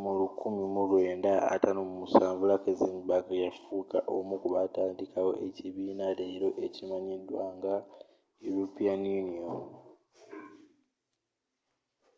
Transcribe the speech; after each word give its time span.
mu 0.00 0.10
1957 0.40 2.46
luxembourg 2.48 3.26
yafuuka 3.44 3.98
omu 4.16 4.34
kubaatandikawo 4.42 5.32
ekibiina 5.46 6.06
leero 6.18 6.48
ekimanyiddwa 6.66 7.44
nga 7.56 7.74
european 8.48 9.00
union 9.20 9.58